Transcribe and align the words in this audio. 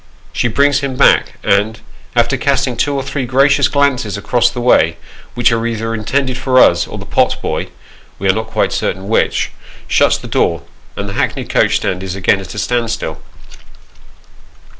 She 0.33 0.47
brings 0.47 0.79
him 0.79 0.95
back, 0.95 1.33
and, 1.43 1.79
after 2.15 2.35
casting 2.35 2.75
two 2.75 2.95
or 2.95 3.03
three 3.03 3.27
gracious 3.27 3.67
glances 3.67 4.17
across 4.17 4.49
the 4.49 4.59
way, 4.59 4.97
which 5.35 5.51
are 5.51 5.63
either 5.63 5.93
intended 5.93 6.39
for 6.39 6.57
us 6.57 6.87
or 6.87 6.97
the 6.97 7.05
pot 7.05 7.39
boy 7.39 7.67
(we 8.17 8.27
are 8.27 8.33
not 8.33 8.47
quite 8.47 8.71
certain 8.73 9.07
which), 9.09 9.51
shuts 9.87 10.17
the 10.17 10.27
door, 10.27 10.63
and 10.97 11.07
the 11.07 11.13
hackney 11.13 11.45
coach 11.45 11.75
stand 11.75 12.01
is 12.01 12.15
again 12.15 12.39
at 12.39 12.55
a 12.55 12.57
standstill. 12.57 13.21